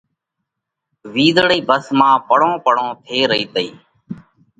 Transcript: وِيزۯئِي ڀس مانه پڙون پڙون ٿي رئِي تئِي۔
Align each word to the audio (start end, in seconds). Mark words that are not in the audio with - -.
وِيزۯئِي 1.13 1.59
ڀس 1.67 1.85
مانه 1.99 2.23
پڙون 2.27 2.53
پڙون 2.65 2.89
ٿي 3.05 3.19
رئِي 3.31 3.45
تئِي۔ 3.53 3.69